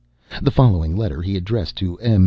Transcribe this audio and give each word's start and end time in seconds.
The 0.41 0.49
following 0.49 0.95
letter 0.95 1.21
he 1.21 1.37
addressed 1.37 1.75
to 1.75 1.95
M. 1.99 2.19